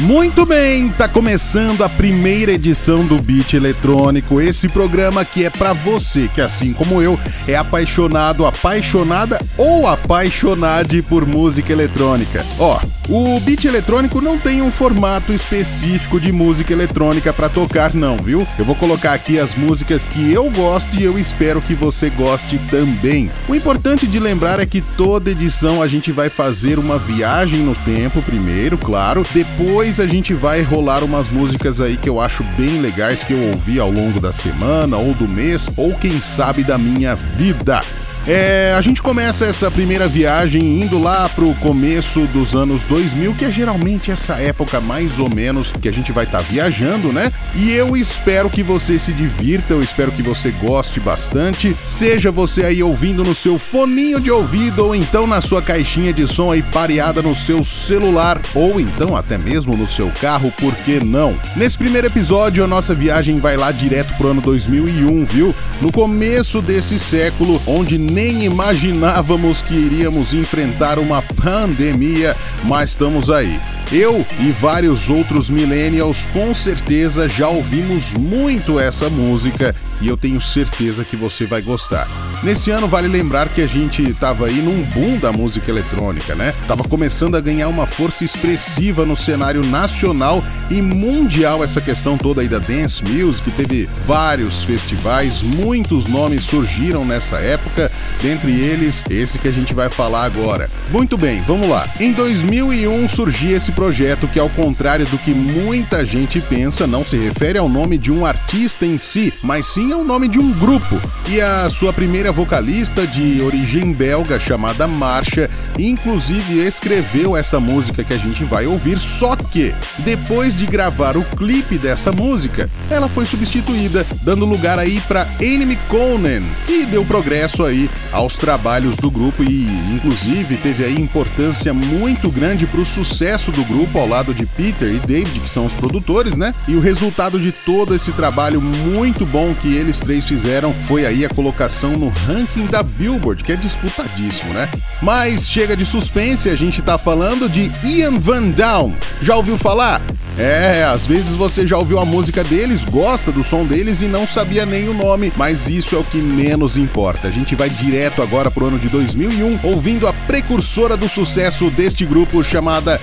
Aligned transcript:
Muito 0.00 0.46
bem, 0.46 0.88
tá 0.88 1.06
começando 1.06 1.84
a 1.84 1.88
primeira 1.88 2.52
edição 2.52 3.04
do 3.04 3.20
Beat 3.20 3.52
Eletrônico, 3.52 4.40
esse 4.40 4.66
programa 4.66 5.26
que 5.26 5.44
é 5.44 5.50
para 5.50 5.74
você 5.74 6.26
que 6.26 6.40
assim 6.40 6.72
como 6.72 7.02
eu 7.02 7.20
é 7.46 7.54
apaixonado, 7.54 8.46
apaixonada 8.46 9.38
ou 9.58 9.86
apaixonade 9.86 11.02
por 11.02 11.26
música 11.26 11.70
eletrônica. 11.70 12.46
Ó, 12.58 12.80
o 13.10 13.38
Beat 13.40 13.66
Eletrônico 13.66 14.22
não 14.22 14.38
tem 14.38 14.62
um 14.62 14.72
formato 14.72 15.34
específico 15.34 16.18
de 16.18 16.32
música 16.32 16.72
eletrônica 16.72 17.30
para 17.30 17.50
tocar 17.50 17.92
não, 17.92 18.16
viu? 18.16 18.46
Eu 18.58 18.64
vou 18.64 18.74
colocar 18.74 19.12
aqui 19.12 19.38
as 19.38 19.54
músicas 19.54 20.06
que 20.06 20.32
eu 20.32 20.48
gosto 20.48 20.96
e 20.98 21.04
eu 21.04 21.18
espero 21.18 21.60
que 21.60 21.74
você 21.74 22.08
goste 22.08 22.58
também. 22.70 23.30
O 23.46 23.54
importante 23.54 24.06
de 24.06 24.18
lembrar 24.18 24.60
é 24.60 24.64
que 24.64 24.80
toda 24.80 25.30
edição 25.30 25.82
a 25.82 25.86
gente 25.86 26.10
vai 26.10 26.30
fazer 26.30 26.78
uma 26.78 26.98
viagem 26.98 27.60
no 27.60 27.74
tempo 27.74 28.22
primeiro, 28.22 28.78
claro, 28.78 29.26
depois 29.34 29.89
depois 29.90 30.08
a 30.08 30.12
gente 30.12 30.32
vai 30.34 30.62
rolar 30.62 31.02
umas 31.02 31.30
músicas 31.30 31.80
aí 31.80 31.96
que 31.96 32.08
eu 32.08 32.20
acho 32.20 32.44
bem 32.56 32.80
legais 32.80 33.24
que 33.24 33.32
eu 33.32 33.48
ouvi 33.48 33.80
ao 33.80 33.90
longo 33.90 34.20
da 34.20 34.32
semana 34.32 34.96
ou 34.96 35.12
do 35.14 35.26
mês 35.26 35.68
ou 35.76 35.92
quem 35.96 36.20
sabe 36.20 36.62
da 36.62 36.78
minha 36.78 37.16
vida. 37.16 37.80
É, 38.26 38.74
a 38.76 38.80
gente 38.82 39.02
começa 39.02 39.46
essa 39.46 39.70
primeira 39.70 40.06
viagem 40.06 40.82
indo 40.82 40.98
lá 40.98 41.28
pro 41.28 41.54
começo 41.54 42.20
dos 42.26 42.54
anos 42.54 42.84
2000, 42.84 43.34
que 43.34 43.46
é 43.46 43.50
geralmente 43.50 44.10
essa 44.10 44.34
época 44.34 44.80
mais 44.80 45.18
ou 45.18 45.28
menos 45.28 45.72
que 45.72 45.88
a 45.88 45.92
gente 45.92 46.12
vai 46.12 46.24
estar 46.24 46.38
tá 46.38 46.44
viajando, 46.44 47.12
né? 47.12 47.32
E 47.54 47.72
eu 47.72 47.96
espero 47.96 48.50
que 48.50 48.62
você 48.62 48.98
se 48.98 49.12
divirta, 49.12 49.72
eu 49.72 49.82
espero 49.82 50.12
que 50.12 50.22
você 50.22 50.50
goste 50.50 51.00
bastante. 51.00 51.74
Seja 51.86 52.30
você 52.30 52.64
aí 52.64 52.82
ouvindo 52.82 53.24
no 53.24 53.34
seu 53.34 53.58
foninho 53.58 54.20
de 54.20 54.30
ouvido 54.30 54.84
ou 54.84 54.94
então 54.94 55.26
na 55.26 55.40
sua 55.40 55.62
caixinha 55.62 56.12
de 56.12 56.26
som 56.26 56.52
aí 56.52 56.62
pareada 56.62 57.22
no 57.22 57.34
seu 57.34 57.64
celular 57.64 58.40
ou 58.54 58.78
então 58.78 59.16
até 59.16 59.38
mesmo 59.38 59.76
no 59.76 59.88
seu 59.88 60.10
carro, 60.20 60.52
por 60.58 60.74
que 60.76 61.02
não? 61.02 61.34
Nesse 61.56 61.78
primeiro 61.78 62.06
episódio, 62.06 62.62
a 62.62 62.66
nossa 62.66 62.92
viagem 62.92 63.36
vai 63.36 63.56
lá 63.56 63.72
direto 63.72 64.14
pro 64.16 64.28
ano 64.28 64.42
2001, 64.42 65.24
viu? 65.24 65.54
No 65.80 65.90
começo 65.90 66.60
desse 66.60 66.98
século, 66.98 67.60
onde 67.66 67.96
nem 68.10 68.44
imaginávamos 68.44 69.62
que 69.62 69.74
iríamos 69.74 70.34
enfrentar 70.34 70.98
uma 70.98 71.22
pandemia, 71.22 72.36
mas 72.64 72.90
estamos 72.90 73.30
aí. 73.30 73.79
Eu 73.92 74.24
e 74.38 74.52
vários 74.52 75.10
outros 75.10 75.50
millennials 75.50 76.24
com 76.26 76.54
certeza 76.54 77.28
já 77.28 77.48
ouvimos 77.48 78.14
muito 78.14 78.78
essa 78.78 79.10
música 79.10 79.74
e 80.00 80.06
eu 80.06 80.16
tenho 80.16 80.40
certeza 80.40 81.04
que 81.04 81.16
você 81.16 81.44
vai 81.44 81.60
gostar. 81.60 82.08
Nesse 82.40 82.70
ano 82.70 82.86
vale 82.86 83.08
lembrar 83.08 83.48
que 83.48 83.60
a 83.60 83.66
gente 83.66 84.00
estava 84.02 84.46
aí 84.46 84.62
num 84.62 84.82
boom 84.84 85.18
da 85.18 85.32
música 85.32 85.70
eletrônica, 85.70 86.36
né? 86.36 86.54
Tava 86.68 86.84
começando 86.84 87.34
a 87.34 87.40
ganhar 87.40 87.66
uma 87.66 87.84
força 87.84 88.24
expressiva 88.24 89.04
no 89.04 89.16
cenário 89.16 89.62
nacional 89.66 90.42
e 90.70 90.80
mundial 90.80 91.64
essa 91.64 91.80
questão 91.80 92.16
toda 92.16 92.42
aí 92.42 92.48
da 92.48 92.60
dance 92.60 93.04
music, 93.04 93.50
teve 93.50 93.88
vários 94.06 94.62
festivais, 94.62 95.42
muitos 95.42 96.06
nomes 96.06 96.44
surgiram 96.44 97.04
nessa 97.04 97.38
época, 97.38 97.90
dentre 98.22 98.52
eles 98.52 99.04
esse 99.10 99.36
que 99.36 99.48
a 99.48 99.52
gente 99.52 99.74
vai 99.74 99.90
falar 99.90 100.24
agora. 100.24 100.70
Muito 100.90 101.18
bem, 101.18 101.40
vamos 101.40 101.68
lá. 101.68 101.88
Em 101.98 102.12
2001 102.12 103.08
surgia 103.08 103.56
esse 103.56 103.72
projeto 103.80 104.28
que, 104.28 104.38
ao 104.38 104.50
contrário 104.50 105.06
do 105.06 105.16
que 105.16 105.32
muita 105.32 106.04
gente 106.04 106.38
pensa, 106.38 106.86
não 106.86 107.02
se 107.02 107.16
refere 107.16 107.56
ao 107.56 107.66
nome 107.66 107.96
de 107.96 108.12
um 108.12 108.26
artista 108.26 108.84
em 108.84 108.98
si, 108.98 109.32
mas 109.42 109.68
sim 109.68 109.90
ao 109.90 110.04
nome 110.04 110.28
de 110.28 110.38
um 110.38 110.52
grupo. 110.52 111.00
E 111.26 111.40
a 111.40 111.66
sua 111.70 111.90
primeira 111.90 112.30
vocalista, 112.30 113.06
de 113.06 113.40
origem 113.40 113.90
belga, 113.90 114.38
chamada 114.38 114.86
Marcha, 114.86 115.48
inclusive 115.78 116.58
escreveu 116.58 117.34
essa 117.34 117.58
música 117.58 118.04
que 118.04 118.12
a 118.12 118.18
gente 118.18 118.44
vai 118.44 118.66
ouvir. 118.66 118.98
Só 118.98 119.34
que, 119.34 119.74
depois 120.00 120.54
de 120.54 120.66
gravar 120.66 121.16
o 121.16 121.24
clipe 121.24 121.78
dessa 121.78 122.12
música, 122.12 122.68
ela 122.90 123.08
foi 123.08 123.24
substituída, 123.24 124.04
dando 124.22 124.44
lugar 124.44 124.78
aí 124.78 125.00
para 125.08 125.26
Amy 125.40 125.78
Conan, 125.88 126.42
que 126.66 126.84
deu 126.84 127.02
progresso 127.02 127.64
aí 127.64 127.88
aos 128.12 128.36
trabalhos 128.36 128.98
do 128.98 129.10
grupo 129.10 129.42
e, 129.42 129.64
inclusive, 129.90 130.58
teve 130.58 130.84
aí 130.84 131.00
importância 131.00 131.72
muito 131.72 132.30
grande 132.30 132.66
para 132.66 132.82
o 132.82 132.84
sucesso 132.84 133.50
do 133.50 133.69
grupo 133.70 133.98
ao 133.98 134.08
lado 134.08 134.34
de 134.34 134.44
Peter 134.44 134.92
e 134.92 134.98
David, 134.98 135.40
que 135.40 135.48
são 135.48 135.64
os 135.64 135.74
produtores, 135.74 136.36
né? 136.36 136.52
E 136.66 136.74
o 136.74 136.80
resultado 136.80 137.38
de 137.38 137.52
todo 137.52 137.94
esse 137.94 138.12
trabalho 138.12 138.60
muito 138.60 139.24
bom 139.24 139.54
que 139.54 139.74
eles 139.74 140.00
três 140.00 140.26
fizeram 140.26 140.74
foi 140.82 141.06
aí 141.06 141.24
a 141.24 141.28
colocação 141.28 141.92
no 141.92 142.08
ranking 142.08 142.66
da 142.66 142.82
Billboard, 142.82 143.44
que 143.44 143.52
é 143.52 143.56
disputadíssimo, 143.56 144.52
né? 144.52 144.68
Mas 145.00 145.48
chega 145.48 145.76
de 145.76 145.86
suspense, 145.86 146.50
a 146.50 146.54
gente 146.54 146.82
tá 146.82 146.98
falando 146.98 147.48
de 147.48 147.70
Ian 147.84 148.18
Van 148.18 148.48
Down. 148.50 148.96
Já 149.22 149.36
ouviu 149.36 149.56
falar? 149.56 150.02
É, 150.38 150.84
às 150.84 151.06
vezes 151.06 151.36
você 151.36 151.66
já 151.66 151.76
ouviu 151.76 151.98
a 151.98 152.04
música 152.04 152.42
deles, 152.42 152.84
gosta 152.84 153.30
do 153.30 153.44
som 153.44 153.64
deles 153.64 154.00
e 154.00 154.06
não 154.06 154.26
sabia 154.26 154.64
nem 154.64 154.88
o 154.88 154.94
nome, 154.94 155.32
mas 155.36 155.68
isso 155.68 155.94
é 155.94 155.98
o 155.98 156.04
que 156.04 156.16
menos 156.18 156.76
importa. 156.76 157.28
A 157.28 157.30
gente 157.30 157.54
vai 157.54 157.68
direto 157.68 158.22
agora 158.22 158.50
pro 158.50 158.66
ano 158.66 158.78
de 158.78 158.88
2001, 158.88 159.60
ouvindo 159.62 160.08
a 160.08 160.12
precursora 160.12 160.96
do 160.96 161.08
sucesso 161.08 161.68
deste 161.70 162.06
grupo 162.06 162.42
chamada 162.42 163.00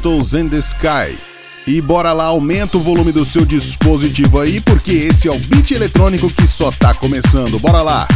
Castles 0.00 0.32
in 0.32 0.48
the 0.48 0.58
Sky. 0.60 1.18
E 1.66 1.78
bora 1.82 2.14
lá, 2.14 2.24
aumenta 2.24 2.78
o 2.78 2.80
volume 2.80 3.12
do 3.12 3.22
seu 3.22 3.44
dispositivo 3.44 4.40
aí, 4.40 4.58
porque 4.58 4.92
esse 4.92 5.28
é 5.28 5.30
o 5.30 5.38
beat 5.38 5.72
eletrônico 5.72 6.30
que 6.30 6.48
só 6.48 6.70
tá 6.72 6.94
começando. 6.94 7.58
Bora 7.58 7.82
lá! 7.82 8.08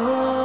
Oh. 0.00 0.37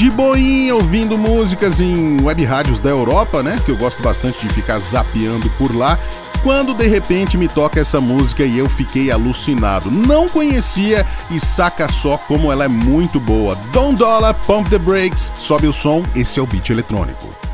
De 0.00 0.08
boinha 0.08 0.74
ouvindo 0.74 1.18
músicas 1.18 1.78
em 1.78 2.22
web 2.22 2.42
rádios 2.42 2.80
da 2.80 2.88
Europa, 2.88 3.42
né? 3.42 3.60
Que 3.62 3.70
eu 3.70 3.76
gosto 3.76 4.02
bastante 4.02 4.48
de 4.48 4.54
ficar 4.54 4.78
zapeando 4.78 5.50
por 5.58 5.76
lá. 5.76 5.98
Quando 6.42 6.72
de 6.72 6.86
repente 6.86 7.36
me 7.36 7.46
toca 7.46 7.78
essa 7.78 8.00
música 8.00 8.42
e 8.42 8.56
eu 8.56 8.66
fiquei 8.66 9.10
alucinado. 9.10 9.90
Não 9.90 10.26
conhecia 10.26 11.04
e 11.30 11.38
saca 11.38 11.86
só 11.86 12.16
como 12.16 12.50
ela 12.50 12.64
é 12.64 12.68
muito 12.68 13.20
boa. 13.20 13.54
Don 13.74 13.92
Dollar, 13.92 14.32
Pump 14.46 14.70
the 14.70 14.78
Brakes, 14.78 15.30
sobe 15.36 15.66
o 15.66 15.72
som, 15.72 16.02
esse 16.16 16.40
é 16.40 16.42
o 16.42 16.46
beat 16.46 16.70
eletrônico. 16.70 17.49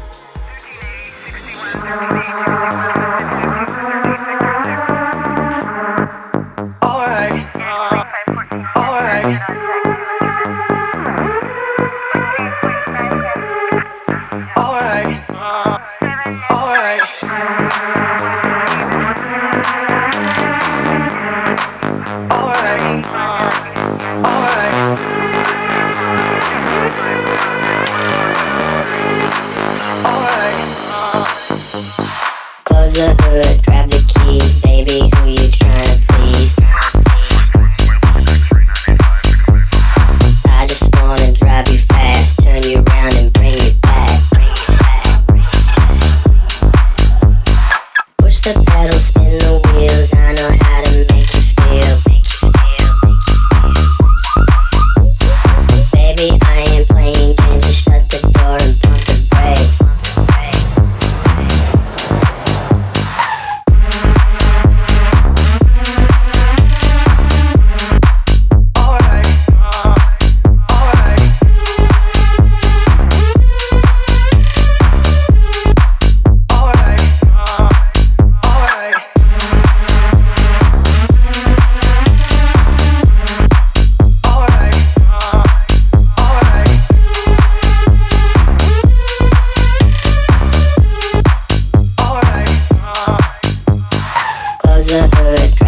deserve 94.87 95.66